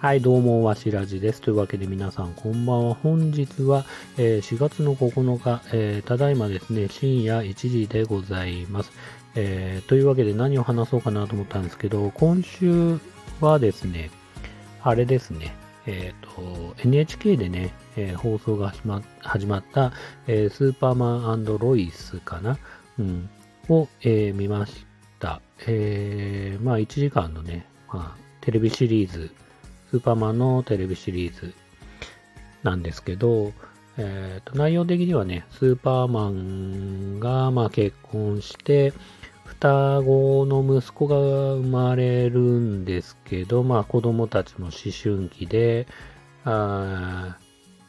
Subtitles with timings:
[0.00, 1.42] はい、どうも、わしらじです。
[1.42, 2.94] というわけで皆さん、こんばんは。
[2.94, 3.84] 本日は、
[4.16, 8.92] えー、4月の9日、えー、ただいまですね、深夜1時でございます。
[9.34, 12.98] えー、というわけで何を話そうかなと思ったんですけど、今週
[13.42, 14.10] はですね、
[14.82, 19.92] あれですね、えっ、と、NHK でね、え放送が始ま始まった、
[20.26, 22.56] えスーパーマンロイスかな、
[22.98, 23.28] うん、
[23.68, 24.86] を、え見まし
[25.18, 25.42] た。
[25.66, 29.30] えまあ、1時間のね、まあ、テレビシリーズ、
[29.90, 31.52] スーパーマンのテレビシリーズ
[32.62, 33.52] なんですけど、
[33.96, 38.92] えー、と内容的にはね、スーパーマンがまあ結婚して、
[39.44, 41.16] 双子の息子が
[41.54, 45.88] 生まれるんですけど、まあ子供たちも思春期で、
[46.44, 47.36] あ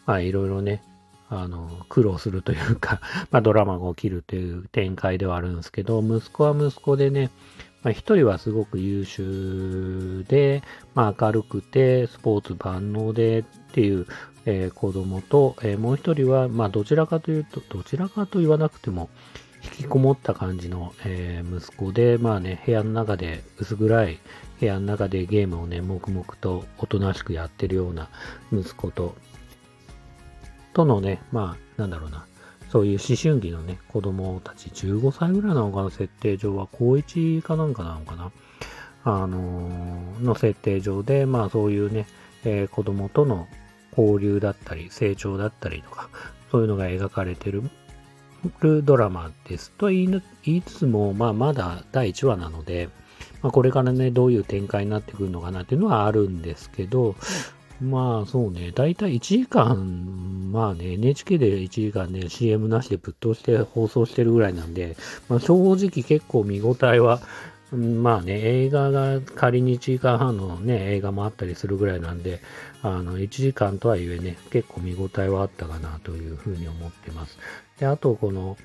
[0.08, 0.82] まあいろいろね、
[1.30, 3.00] あの、苦労するというか、
[3.30, 7.30] まあドラマが起きるという展開ではあるんですけど、息子は息子でね、
[7.84, 10.64] まあ、一人はすごく優秀で、
[10.94, 14.06] まあ、明るくて、スポーツ万能でっていう、
[14.46, 19.10] えー、子供と、えー、もう一人は、まあ、どちらかというと、どちらかと言わなくても、
[19.64, 24.20] 引きこもった感じの、えー、息子で、まあね、部屋の中で、薄暗い
[24.60, 28.10] 部屋の中でゲームをね、黙々とおとなしくやってるような
[28.52, 29.16] 息子と、
[30.74, 32.26] とのね、まあ、なんだろうな、
[32.72, 38.32] そういう思春期のね、子供たち、15歳ぐらいなのかな、設定上は、高1かなんかなのかな、
[39.04, 42.08] あのー、の設定上で、まあそういうね、
[42.46, 43.50] えー、子供との
[43.98, 46.08] 交流だったり、成長だったりとか、
[46.50, 47.64] そういうのが描かれてる
[48.84, 52.88] ドラマですと言いつつも、まあまだ第1話なので、
[53.42, 57.16] まあ、これからね、どういう展開になってくるのかなっていうのはあるんですけど、
[57.82, 64.96] まあそうね、だいたい1時間、まあね、NHK で1時間ね、CM なしでぶっ通して放送してるぐらいなんで、
[65.30, 67.22] まあ正直結構見応えは、
[67.72, 72.42] まあね、映画が仮に1時間半のね、映画もあったりするぐらいなんで、
[72.84, 77.40] あの、1時間とはいえね、結構見応えはあったかなというふうに思ってます。
[77.80, 78.58] で、あとこの、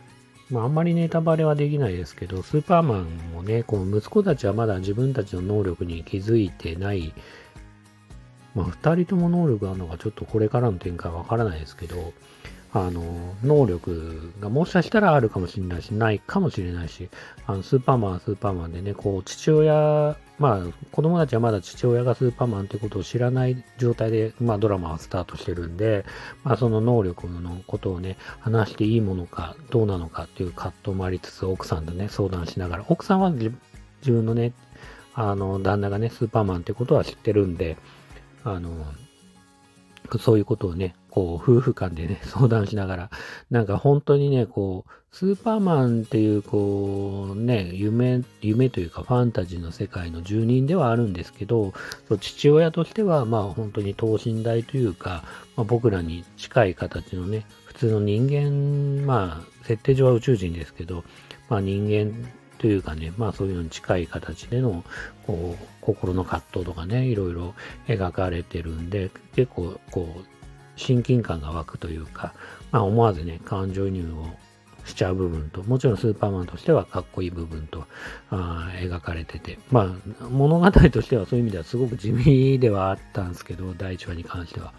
[0.50, 7.15] まあ、あんまりネタバレはできないですけど、スーパーマンもね、この息子たちはまだ自分たちの能力に気づいてない
[8.56, 12.15] まあ、2人とも能力があるのかちょっとこれからの展開わからないですけど、
[12.72, 17.11] あの、能力がもしかしたらあるかもしれないし、ないかもしれないし、
[17.47, 26.06] あの、スーパーマンはスーパーマンでね、こう、父親、まあ、子供たちはまだ父親がスーパーマンってことを知らない状態で、まあ、ドラマはスタートしてるんで、
[26.43, 33.53] まあ、その能力のことをね、話していいものか、どうなのかっていう葛藤もありつつ、奥さんとね、相談しながら、奥さんは自
[34.06, 34.53] 分のね、
[35.15, 37.78] あの、旦那がね、スーパーマンってことは知ってるんで、
[38.47, 38.71] あの、
[40.21, 43.11] そういうことをね、こう、夫婦間でね、 相談しながら、
[43.51, 51.73] なんか本当にね、こう、スーパーマンっていう、こう、ね、夢、夢というかファンタジーの世界の住人ではあるんですけど、
[52.21, 55.25] 父親としては、まあ本当に等身大というか、
[55.56, 61.03] まあ、僕らに近い形のね、普通の人間、まあ、設定上は宇宙人ですけど、
[61.49, 64.84] まあ人間というかね、まあそういうのに近い形での、
[65.27, 67.55] こう、心の葛藤とかね、いろいろ
[67.87, 70.25] 描かれてるんで、結構、こう、
[70.77, 72.34] 親近感が湧くというか、
[72.71, 74.27] まあ思わずね、感情移入を
[74.87, 77.84] しちゃう部分と、もちろんスーパーマンとしてはかっこいい部分と
[78.31, 84.73] あ描かれてて、まあ物語としてはそういう意味ではすごく地味ではあったんですけど、第1話に関しては。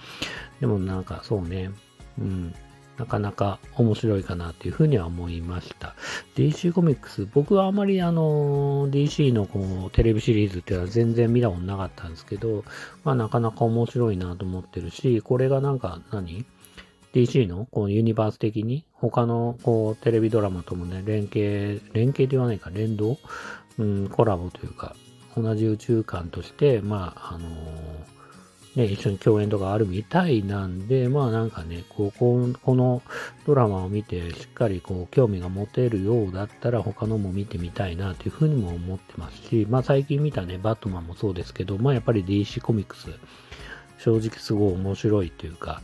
[0.59, 1.71] でもなんかそうね、
[2.17, 2.55] うん、
[2.97, 5.95] なかなか面白いかなっていうふうには思いました。
[6.35, 12.63] DC コミックス、僕はあまりあの、DC のこのテレビシリーズっていうのは全然見たことなかったんですけど、
[13.03, 16.45] まあなかなか面白いなと思ってるし、これがなんか何
[17.13, 23.17] ？DC のこのユニバース的に他のこうテレビドラマともね、連携、連携ではないか、連動？
[23.77, 24.95] うん、コラボというか、
[25.35, 28.16] 同じ宇宙観として、まあ、あのー
[28.77, 33.01] ね、一緒に共演とかあるみたいなんで、まあなんかね、こう、ここの
[33.47, 43.09] ドラマを見てしっかりこう、興味が持てるようだったら他のも見てみたいなというふうにも思ってますし、まあ最近見たね、バットマンもそうですけど、まあやっぱり DC コミックス、
[43.97, 45.81] 正直すごい面白いというか、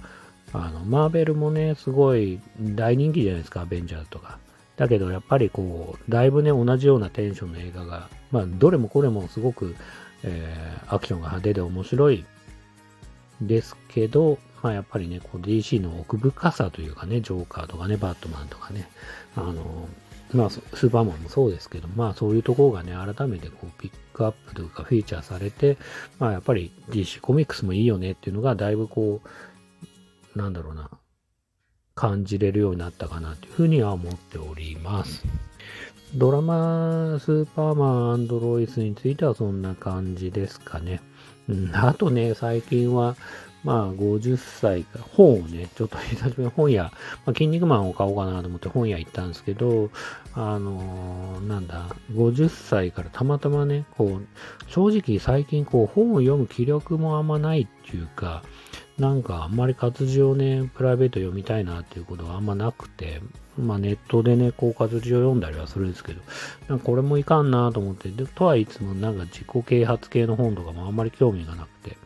[0.54, 4.38] あの、マーベルもね、すごい大人気じゃないですか、アベンジャーズとか。
[4.76, 9.76] だけどやっぱりこう、だいぶね、同じようなテンションの映画が、まあどれもこれもすごく、
[10.22, 12.24] えー、アクションが派手で面白い
[13.42, 18.90] ですけど、まあやっぱりね、こう DC の奥深さというかね、ジョーカーとかね、バットマンとかね、
[19.36, 19.88] あの、
[20.34, 25.78] まあスーパーマンもそうですけど、まあそういうところがね、改めてこうピックアップというかフィーチャーされて、
[26.20, 29.22] まあやっぱり DC コミックスもいいよねっていうのがだいぶこ
[30.36, 30.90] う、なんだろうな、
[31.96, 35.24] 感じれるようになったかなというふうには思っております。
[36.16, 41.02] ドラマスーパーマンロイスについてはそんな感じですかね。
[41.50, 43.16] うん、あとね、最近は、
[43.64, 46.92] まあ、50歳か、本をね、ちょっと久しぶりに本屋、ま
[47.28, 49.90] あ、筋肉マンを買おうかなと思って本屋行ったんですけど、
[50.34, 58.44] あのー、なんだ、50歳からたまたまね、こう、正直最近こう、本を読む気力もあんまないっていうか、
[58.98, 63.22] なんかあんまり活字をね、プライベート読みたいなっていうことがあんまなくて、
[63.58, 66.22] まあネットでね、こう活字を読んだりはするんですけど、
[66.68, 71.98] なんかこれもいかんなと思って、で、とはいつもなんか自己啓発系の本とかもあんまり興味がなくて、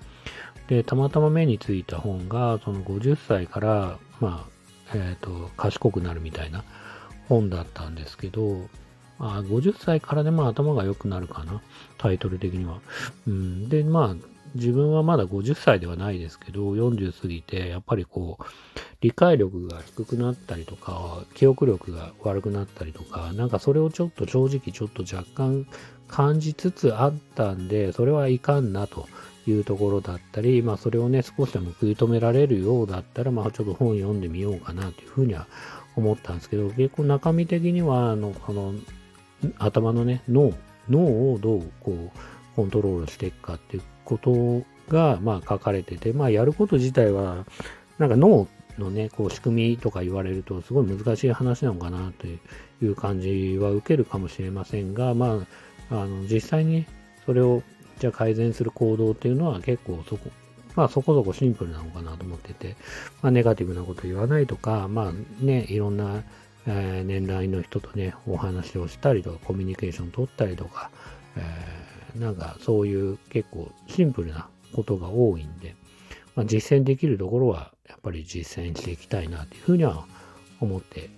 [0.67, 6.63] で、たまたま目についた本が、その50歳から、まあ、えっ、ー、と、賢くなるみたいな
[7.27, 8.67] 本だったんですけど、
[9.19, 11.61] あ、50歳からでも頭が良くなるかな、
[11.97, 12.79] タイトル的には。
[13.27, 18.43] うん、で、まあ、自分はまだ50歳ではないですけど、40過ぎて、やっぱりこう、
[19.01, 25.65] 理解力が低くなったりとか、記憶力が悪くなったりとか、なんかそれをちょっと正直ちょっと若干
[26.07, 29.07] 感じつつあったんで、それはいかんなと
[29.45, 35.47] いうところだったり、まあそれをね、少しでも食い止められるようだったら、まあちょっと本読んでみようかなというふうには
[35.95, 38.73] 思ったんですけど、結構中身的には、あの、この
[39.59, 40.53] 頭のね、脳、
[40.89, 42.11] 脳をどうこう
[42.55, 47.45] コントロールしていくかっていうことが、まあ書かれてて、まあやること自体は、
[47.97, 48.47] なんか脳
[48.79, 55.45] のね、こう仕組みとか言われるとすごい難しい話なのかなという感じは受けるかもしれませんが、ま
[55.89, 56.85] あ、あの実際に
[57.25, 57.63] それを
[57.99, 60.29] じゃあ改善する行動っていうのは結構そこ、
[60.75, 62.75] まあそこそこシンプルなのかなと思ってて、
[63.21, 66.23] まあネガティブなこと言わないとか、まあね、いろんな、
[66.67, 70.91] えー、年代の人とね、お話をしたりとか、コミュニケーション取ったりとか、
[71.35, 71.86] えー、
[72.19, 75.75] なんかそういう結構シンプルなことが多いんで、
[76.35, 80.05] まあ、実践できるところはやっぱり実践していきたいなというふうには
[80.59, 81.09] 思って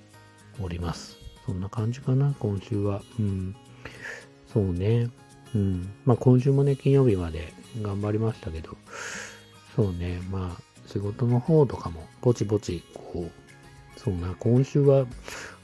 [0.62, 1.18] おります。
[1.46, 3.02] そんな感じかな、今週は。
[3.20, 3.56] うん。
[4.54, 5.10] そうね。
[5.56, 5.90] うん。
[6.06, 8.78] まあ今週もね、金曜日まで頑張りましたけど、
[9.76, 15.06] そうね、まあ仕事の方とかもぼちぼち、こう、そうな、今週は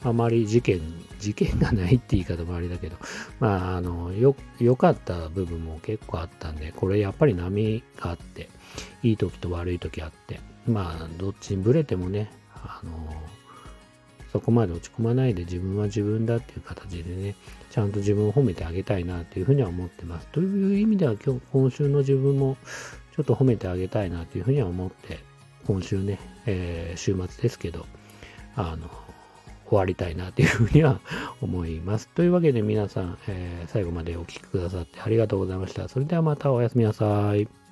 [0.05, 0.79] あまり事件、
[1.19, 2.95] 事件がないって言い方もあれだけど、
[3.41, 8.49] まあ、あの、よ、良かった部分も結構あったんで、これやっぱり波があって、
[9.01, 12.91] いい時と悪い時あって、まあ、どっちにブレてもね、あの、
[14.31, 17.35] そこまで落ち込まないで自分は自分だっていう形でね、
[17.71, 20.27] ちゃんと自分を褒めてあげたいなというふうには思ってます。
[20.27, 22.57] という意味では今日、今週の自分も
[23.15, 25.19] ちょっと褒めてあげたいなというふうには思って、
[25.65, 27.87] 今週ね、えー、週末ですけど、
[28.55, 28.89] あの、
[29.67, 30.99] 終わりたいなというふうには
[31.41, 32.07] 思います。
[32.09, 35.87] というわけで皆さん、えー、最後までお聴きくださってありがとうございました。
[35.87, 37.64] それではまたおやすみなさい。